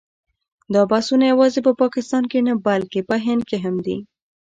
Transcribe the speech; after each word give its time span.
دا 0.73 0.81
بحثونه 0.91 1.23
یوازې 1.31 1.59
په 1.67 1.71
پاکستان 1.81 2.23
کې 2.31 2.39
نه 2.47 2.53
بلکې 2.67 2.99
په 3.09 3.15
هند 3.25 3.41
کې 3.49 3.57
هم 3.65 3.75
دي. 3.85 3.97